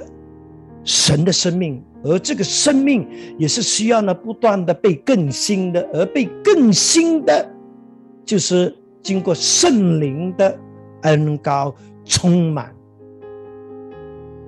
[0.84, 1.82] 神的生命。
[2.02, 3.06] 而这个生命
[3.38, 7.46] 也是需要呢，不断的被更新的，而被更新的，
[8.24, 10.58] 就是经过圣灵的
[11.02, 12.74] 恩高充满。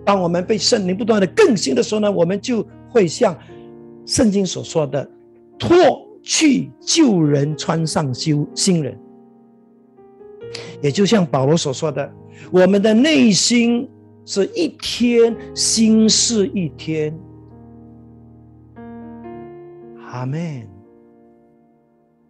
[0.05, 3.39] 当我们被圣灵不断的更新的时候呢，我们就会像
[4.07, 5.09] 圣经所说的，
[5.59, 5.77] 脱
[6.23, 8.99] 去旧人，穿上新新人。
[10.81, 12.11] 也就像保罗所说的，
[12.51, 13.89] 我们的内心
[14.25, 17.15] 是一天心事一天。
[20.13, 20.69] 阿门，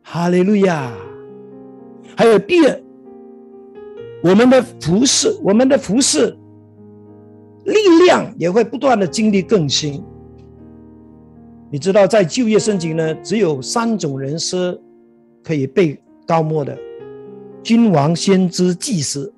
[0.04, 0.92] 哈利路亚。
[2.16, 2.80] 还有第二，
[4.22, 6.36] 我们的服饰，我们的服饰
[7.64, 7.74] 力
[8.06, 10.00] 量也会不断的经历更新。
[11.72, 14.80] 你知道，在就业升级呢，只有三种人是
[15.42, 16.78] 可以被高莫的：
[17.64, 19.32] 君王、先知、祭司。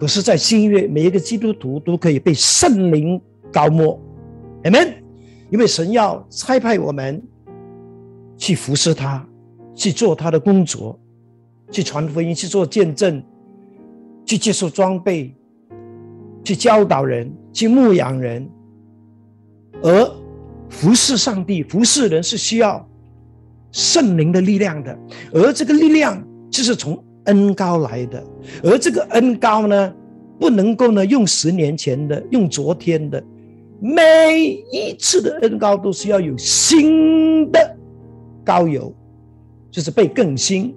[0.00, 3.20] 可是，在新约，每一个基督徒都可以被圣灵
[3.52, 3.96] 高莫。
[4.64, 5.01] 阿门。
[5.52, 7.22] 因为神要差派我们
[8.38, 9.22] 去服侍他，
[9.74, 10.98] 去做他的工作，
[11.70, 13.22] 去传福音，去做见证，
[14.24, 15.36] 去接受装备，
[16.42, 18.48] 去教导人，去牧养人。
[19.82, 20.10] 而
[20.70, 22.88] 服侍上帝、服侍人是需要
[23.72, 24.98] 圣灵的力量的，
[25.34, 28.24] 而这个力量就是从恩高来的，
[28.64, 29.94] 而这个恩高呢，
[30.40, 33.22] 不能够呢用十年前的，用昨天的。
[33.84, 37.76] 每一次的恩高都是要有新的
[38.44, 38.94] 高油，
[39.72, 40.72] 就是被更新、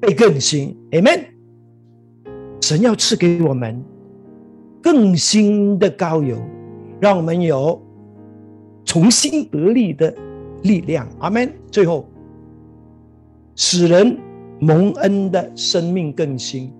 [0.00, 0.76] 被更新。
[0.90, 1.26] Amen。
[2.60, 3.80] 神要赐给我们
[4.82, 6.36] 更新的高油，
[7.00, 7.80] 让我们有
[8.84, 10.12] 重新得力的
[10.64, 11.08] 力量。
[11.20, 11.52] 阿门。
[11.70, 12.08] 最后，
[13.54, 14.18] 使人
[14.58, 16.72] 蒙恩的生命更新。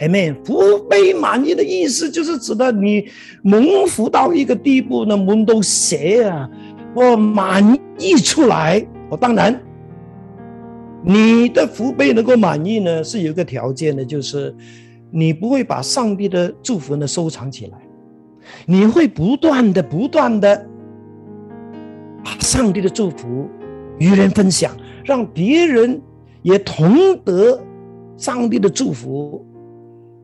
[0.00, 3.06] Amen，福杯满溢的意思就是指的你
[3.42, 6.48] 蒙福到一个地步呢，蒙都邪啊，
[6.94, 8.82] 我满溢出来。
[9.10, 9.60] 我当然，
[11.04, 14.54] 你的福杯能够满意呢，是有一个条件的，就是
[15.10, 17.76] 你不会把上帝的祝福呢收藏起来，
[18.64, 20.66] 你会不断的、不断的
[22.24, 23.46] 把上帝的祝福
[23.98, 24.74] 与人分享，
[25.04, 26.00] 让别人
[26.40, 27.60] 也同得
[28.16, 29.44] 上帝的祝福。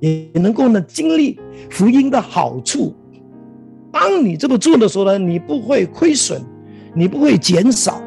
[0.01, 1.39] 也能够呢经历
[1.71, 2.95] 福音的好处。
[3.93, 6.43] 当你这么做的时候呢，你不会亏损，
[6.95, 8.01] 你不会减少，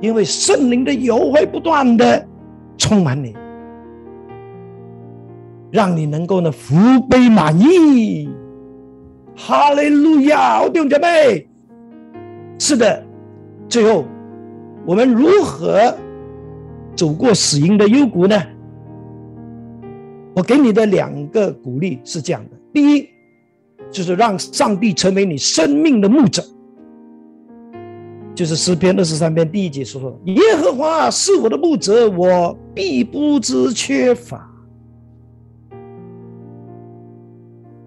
[0.00, 2.26] 因为圣灵的油会不断的
[2.78, 3.34] 充满你，
[5.70, 6.76] 让你能够呢福
[7.08, 8.28] 杯满溢。
[9.34, 11.48] 哈利路亚，弟兄姐妹，
[12.58, 13.02] 是的。
[13.68, 14.04] 最后，
[14.84, 15.96] 我们如何
[16.94, 18.40] 走过死荫的幽谷呢？
[20.34, 23.06] 我给你的两个鼓励是这样的：第一，
[23.90, 26.42] 就是让上帝成为你生命的牧者，
[28.34, 34.48] 就是诗篇二十三篇第一节说：“耶和华是我的牧者，我必不知缺乏。”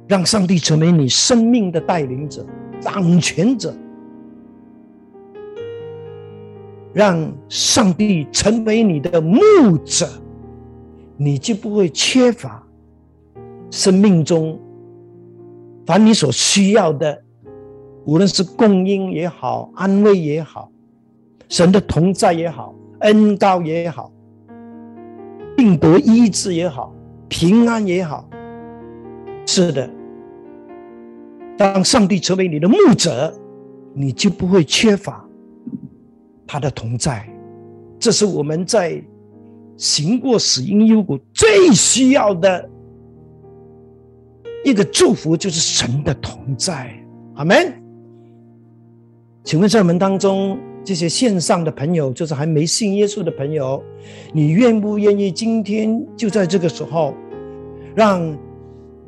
[0.07, 2.45] 让上帝成为你生命的带领者、
[2.79, 3.73] 掌权者，
[6.93, 9.39] 让上帝成为你的牧
[9.83, 10.07] 者。
[11.17, 12.61] 你就不会缺乏
[13.71, 14.59] 生命中
[15.85, 17.23] 凡你所需要的，
[18.05, 20.69] 无论是供应也好，安慰也好，
[21.47, 24.11] 神的同在也好，恩高也好，
[25.55, 26.93] 病得医治也好，
[27.29, 28.27] 平安也好。
[29.45, 29.89] 是的，
[31.57, 33.33] 当上帝成为你的牧者，
[33.93, 35.25] 你就不会缺乏
[36.45, 37.25] 他的同在。
[37.97, 39.01] 这是我们在。
[39.77, 42.69] 行过死荫幽谷，最需要的
[44.63, 46.93] 一个祝福就是神的同在。
[47.35, 47.73] 阿门。
[49.43, 53.83] 请问在我们当中这些线上的朋友，就是还没信耶稣的朋友，
[54.33, 57.13] 你愿不愿意今天就在这个时候，
[57.95, 58.35] 让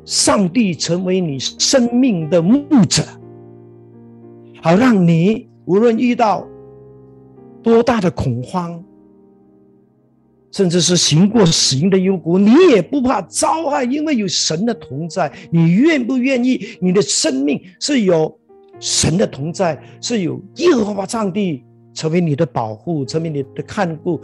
[0.04, 3.02] 上帝成为你生命的牧者，
[4.62, 6.46] 好让你无论遇到
[7.62, 8.84] 多大的恐慌？
[10.50, 15.30] 甚至是行过死荫的幽谷，你也不怕遭害，因为有神的同在。
[15.50, 16.66] 你愿不愿意？
[16.80, 18.34] 你的生命是有
[18.80, 24.20] 神的同在，是有耶和华上帝成为你的保护，成为你的看顾，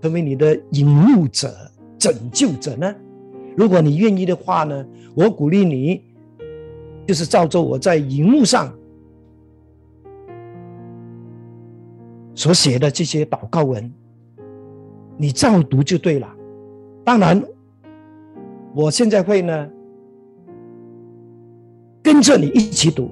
[0.00, 1.52] 成为你的引路者、
[1.98, 2.94] 拯救者呢？
[3.56, 6.00] 如果你愿意的话呢，我鼓励你，
[7.06, 8.72] 就是照着我在荧幕上
[12.34, 13.92] 所写的这些祷告文。
[15.16, 16.28] 你照读就对了。
[17.04, 17.42] 当然，
[18.74, 19.68] 我现在会呢
[22.02, 23.10] 跟着你一起读。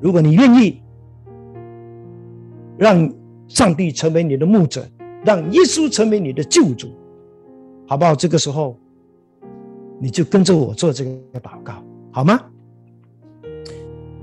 [0.00, 0.80] 如果你愿意，
[2.78, 3.12] 让
[3.48, 4.86] 上帝成为你的牧者，
[5.24, 6.88] 让耶稣成为你的救主，
[7.86, 8.14] 好不好？
[8.14, 8.76] 这个时候，
[9.98, 11.10] 你就跟着我做这个
[11.40, 11.74] 祷告，
[12.10, 12.40] 好吗？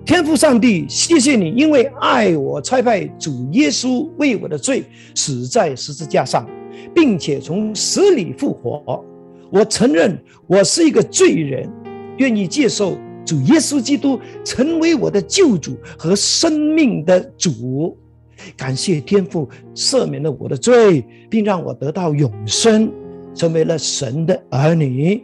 [0.08, 6.50] 天父上帝，谢谢你，因为爱我，差派主耶稣为我的罪死在十字架上，
[6.96, 9.04] 并且从死里复活。
[9.52, 11.70] 我承认我是一个罪人，
[12.20, 17.98] 愿意接受主耶稣基督成为我的救主和生命的主。
[18.56, 22.90] 感谢天父赦免了我的罪，并让我得到永生，
[23.36, 25.22] 成为了神的儿女。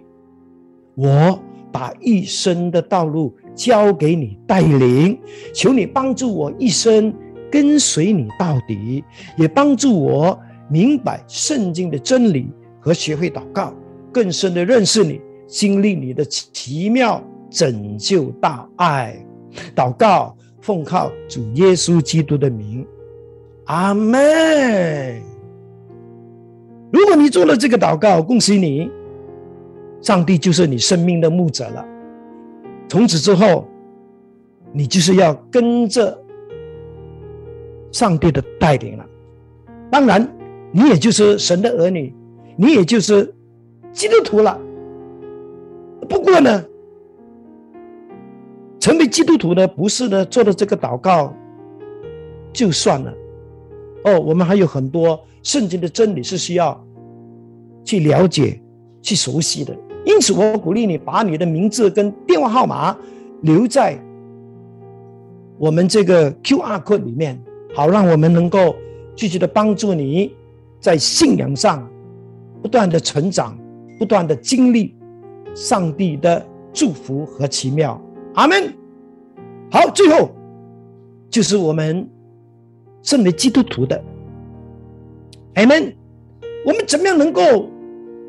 [0.96, 1.40] 我
[1.72, 3.34] 把一生的道路。
[3.56, 5.20] 交给你带领，
[5.54, 7.14] 求你帮助我一生
[7.52, 9.04] 跟随你到底，
[9.38, 10.40] 也帮助我
[10.70, 12.48] 明白圣经的真理
[12.80, 13.74] 和学会祷告，
[14.12, 19.16] 更深的认识你，经历你的奇妙拯救大爱。
[19.76, 22.86] 祷告，奉靠主耶稣基督的名，
[23.66, 25.22] 阿门。
[26.92, 28.90] 如果你做了这个祷告，恭喜你，
[30.02, 31.86] 上帝就是你生命的牧者了。
[32.94, 33.68] 从此之后，
[34.72, 36.16] 你就是要跟着
[37.92, 39.06] 上帝的带领了。
[39.90, 40.32] 当然，
[40.72, 42.14] 你也就是神的儿女，
[42.56, 43.34] 你也就是
[43.92, 44.62] 基督徒了。
[46.08, 46.64] 不过呢，
[48.80, 51.36] 成为基督徒呢，不是呢做了这个祷告
[52.54, 53.12] 就算了。
[54.04, 56.80] 哦，我们还有很多圣经的真理是需要
[57.84, 58.62] 去了解、
[59.02, 59.76] 去熟悉的。
[60.06, 62.96] 因此，我鼓励你把你的名字跟电话号码
[63.42, 63.98] 留在
[65.58, 67.42] 我们这个 Q R code 里面，
[67.74, 68.76] 好让我们能够
[69.16, 70.36] 继续的帮助你
[70.80, 71.90] 在信仰上
[72.62, 73.58] 不断的成长，
[73.98, 74.94] 不断的经历
[75.56, 78.02] 上帝的祝福和奇妙。
[78.34, 78.74] 阿门。
[79.72, 80.30] 好，最后
[81.30, 82.10] 就是我们
[83.02, 84.04] 身为基督徒的，
[85.56, 85.96] 阿门。
[86.66, 87.70] 我们怎么样能够？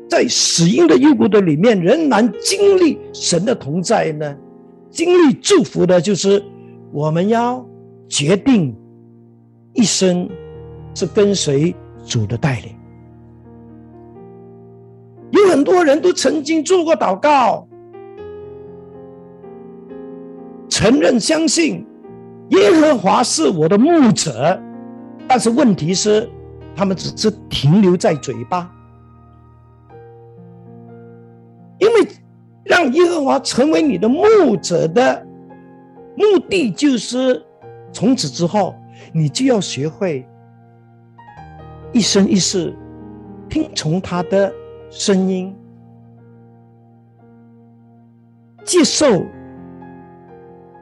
[0.07, 4.35] 在死因的幽谷的里面，仍然经历神的同在呢？
[4.91, 6.41] 经历祝福的，就是
[6.91, 7.65] 我们要
[8.07, 8.73] 决定
[9.73, 10.29] 一生
[10.93, 11.75] 是跟随
[12.05, 12.71] 主的带领。
[15.31, 17.67] 有很多人都曾经做过祷告，
[20.69, 21.85] 承认相信
[22.51, 24.57] 耶和华是我的牧者，
[25.27, 26.29] 但是问题是，
[26.73, 28.71] 他们只是停留在嘴巴。
[31.77, 32.07] 因为
[32.63, 35.25] 让耶和华成为你的牧者的
[36.15, 37.43] 目的，就是
[37.91, 38.73] 从此之后，
[39.13, 40.27] 你就要学会
[41.91, 42.73] 一生一世
[43.49, 44.51] 听从他的
[44.89, 45.55] 声音，
[48.63, 49.25] 接受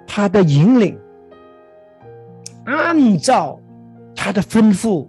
[0.07, 0.97] 他的引领，
[2.65, 3.59] 按照
[4.15, 5.07] 他的吩咐，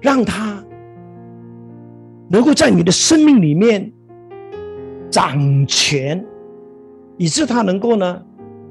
[0.00, 0.63] 让他。
[2.28, 3.92] 能够在你的生命里面
[5.10, 6.24] 掌权，
[7.16, 8.22] 以致他能够呢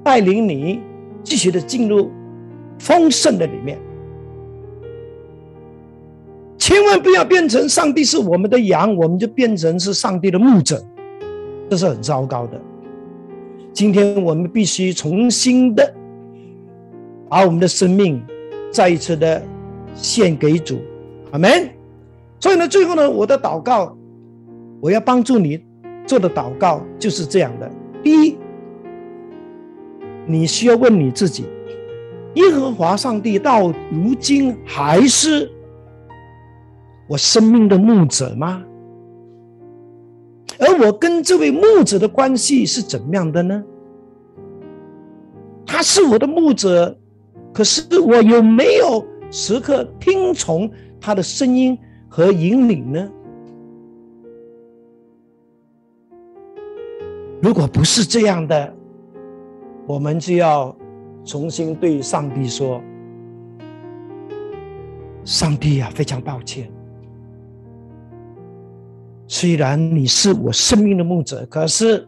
[0.04, 0.80] 带领你
[1.24, 2.12] 继续的进入
[2.80, 3.80] 丰盛的里面。
[6.58, 10.84] 千万不要变成上帝是我们的羊，我们就变成是上帝的牧者，
[11.70, 12.60] 这是很糟糕的。
[13.74, 15.94] 今天我们必须重新的
[17.28, 18.24] 把我们的生命
[18.72, 19.42] 再一次的
[19.94, 20.80] 献给主，
[21.32, 21.70] 阿门。
[22.44, 23.98] 所以呢，最后呢，我的祷告，
[24.82, 25.66] 我要帮助你
[26.06, 27.72] 做的祷告就是这样的：
[28.04, 28.38] 第一，
[30.26, 31.46] 你需要问你自己，
[32.34, 35.50] 耶和华上帝到如今还是
[37.08, 38.62] 我生命的牧者吗？
[40.60, 43.64] 而我跟这位牧者的关系是怎么样的呢？
[45.66, 46.94] 他是我的牧者，
[47.54, 50.70] 可是我有没有时刻听从
[51.00, 51.80] 他的声音？
[52.16, 53.10] 和引领呢？
[57.42, 58.72] 如果不是这样的，
[59.88, 60.78] 我们就要
[61.26, 62.80] 重新对上帝说
[65.26, 66.72] ：“上帝啊，非常抱歉。
[69.26, 72.06] 虽然你是我生命的牧者，可是，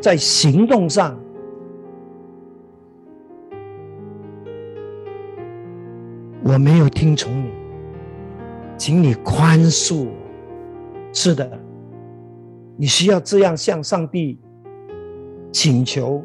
[0.00, 1.18] 在行动上，
[6.44, 7.49] 我没有听从你。”
[8.80, 10.08] 请你宽恕。
[11.12, 11.60] 是的，
[12.78, 14.40] 你需要这样向上帝
[15.52, 16.24] 请求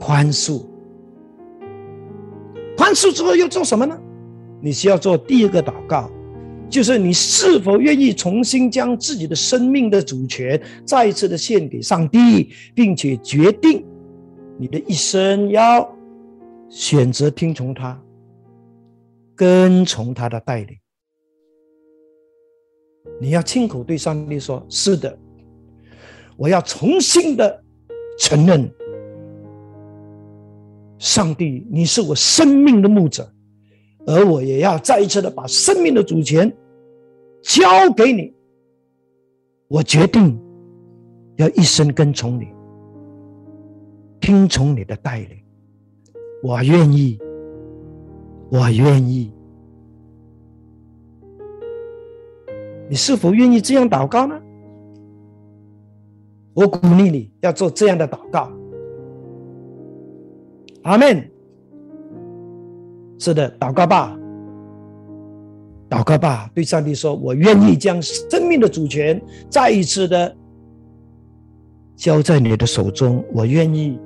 [0.00, 0.64] 宽恕。
[2.78, 3.94] 宽恕之后又做什么呢？
[4.62, 6.10] 你需要做第二个祷告，
[6.70, 13.84] 就是你是否愿意重新将自己的生命的主权再一次的献给上帝，并且决定
[14.56, 15.94] 你的一生要
[16.70, 18.00] 选择听从他，
[19.34, 20.74] 跟从他的带领。
[23.20, 25.18] 你要亲口对上帝说：“是的，
[26.36, 27.64] 我要重新的
[28.18, 28.70] 承认，
[30.98, 33.30] 上帝，你是我生命的牧者，
[34.06, 36.54] 而我也要再一次的把生命的主权
[37.42, 38.34] 交给你。
[39.68, 40.38] 我决定
[41.36, 42.48] 要一生跟从你，
[44.20, 45.38] 听从你的带领。
[46.42, 47.18] 我愿意，
[48.50, 49.32] 我愿意。”
[52.88, 54.40] 你是否愿意这样祷告呢？
[56.54, 58.50] 我鼓励你要做这样的祷告。
[60.82, 61.28] 阿门。
[63.18, 64.16] 是的，祷告吧。
[65.88, 70.36] 祷告吧，对上帝说，我愿意将生命的主权再一次的
[71.94, 73.98] 交在你的手中，我愿意。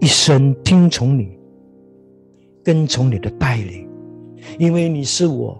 [0.00, 1.38] 一生听从你，
[2.64, 3.88] 跟从你的带领。
[4.58, 5.58] 因为你是我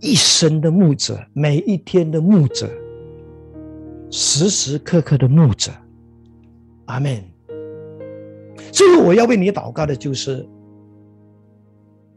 [0.00, 2.68] 一生的牧者，每一天的牧者，
[4.10, 5.70] 时时刻刻的牧者。
[6.86, 7.22] 阿门。
[8.70, 10.46] 最后我要为你祷告的就是，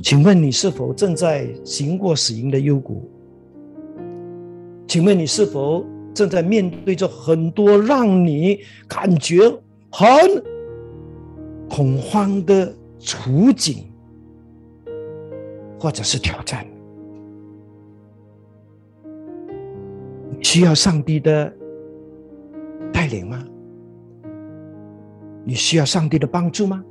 [0.03, 3.09] 请问你是否正在行过死荫的幽谷？
[4.88, 9.49] 请问你是否正在面对着很多让你感觉
[9.91, 10.07] 很
[11.70, 13.86] 恐慌的处境，
[15.80, 16.65] 或者是挑战？
[20.41, 21.53] 需要上帝的
[22.93, 23.43] 带领吗？
[25.43, 26.84] 你需要上帝的帮助吗？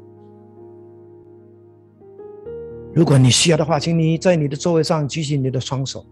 [2.92, 6.04] 如果你需要的话，请你在你的座位上举起你的双手。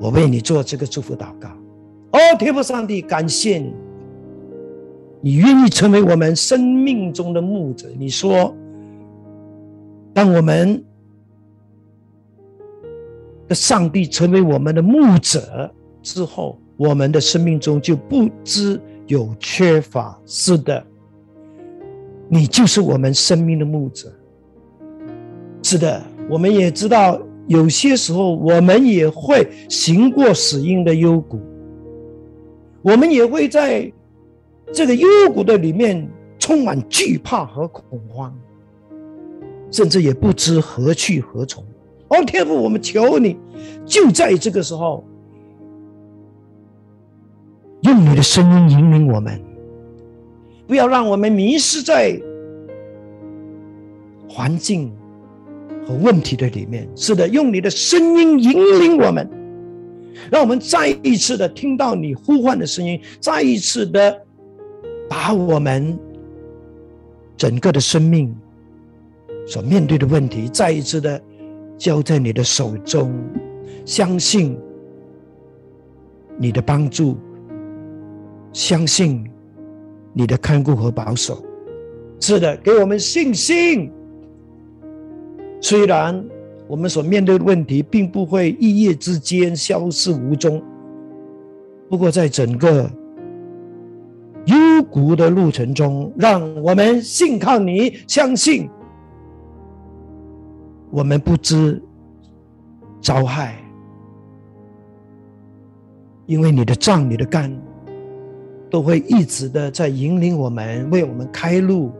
[0.00, 1.48] 我为你做这个祝福祷告，
[2.12, 3.74] 哦，天父上帝，感谢你，
[5.20, 7.88] 你愿意成为我们生命中的牧者。
[7.96, 8.54] 你说，
[10.14, 10.84] 当我们
[13.48, 20.20] 的上帝成为我们的牧者之后，我们的生命中就不知有缺乏。
[20.26, 20.84] 是的，
[22.28, 24.12] 你就是我们生命的牧者。
[25.62, 27.20] 是的，我们也知道。
[27.48, 31.40] 有些时候，我们也会行过死荫的幽谷，
[32.82, 33.92] 我们也会在
[34.72, 36.08] 这个幽谷的里面
[36.38, 38.32] 充满惧怕和恐慌，
[39.72, 41.64] 甚至也不知何去何从。
[42.08, 43.36] 哦，天父，我们求你，
[43.84, 45.04] 就在这个时候，
[47.80, 49.42] 用你的声音引领我们，
[50.68, 52.20] 不要让我们迷失在
[54.28, 54.92] 环境。
[55.84, 59.28] 和问题的里面，是的，用你的声音引领我们，
[60.30, 64.16] 让我们再一次的听到你呼唤的声音，再一次的
[65.08, 65.98] 把我们
[67.36, 68.32] 整个的生命
[69.46, 71.20] 所面对的问题，再一次的
[71.76, 73.12] 交在你的手中，
[73.84, 74.56] 相信
[76.38, 77.16] 你的帮助，
[78.52, 79.28] 相信
[80.12, 81.44] 你的看顾和保守，
[82.20, 83.90] 是的，给我们信心。
[85.60, 86.24] 虽然
[86.66, 90.62] 我们所面对的问题并不会一夜之间消失无踪，
[91.88, 92.90] 不过在整个
[94.46, 98.68] 幽谷的路程中，让我们信靠你，相信
[100.92, 101.82] 我们不知
[103.00, 103.56] 遭害，
[106.26, 107.50] 因为你的杖、你的杆
[108.70, 111.90] 都会一直的在引领我们，为我们开路。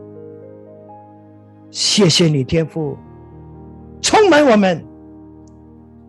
[1.71, 2.95] 谢谢你，天父。
[3.99, 4.85] 充满我们，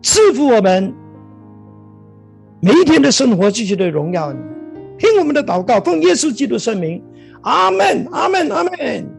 [0.03, 0.93] 赐福我们，
[2.59, 4.39] 每一天的生活继续的荣耀你。
[4.99, 7.01] 听我们的祷告，奉耶稣基督圣名，
[7.41, 9.14] 阿门，阿门，阿门。